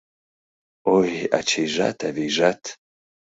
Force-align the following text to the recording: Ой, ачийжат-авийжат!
Ой, 0.97 1.11
ачийжат-авийжат! 1.37 2.61